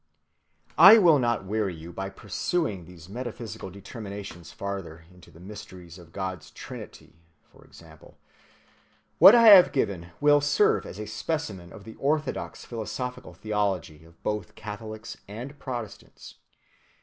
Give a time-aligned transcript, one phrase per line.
[0.79, 6.11] I will not weary you by pursuing these metaphysical determinations farther, into the mysteries of
[6.11, 8.17] God's Trinity, for example.
[9.19, 14.23] What I have given will serve as a specimen of the orthodox philosophical theology of
[14.23, 16.39] both Catholics and Protestants.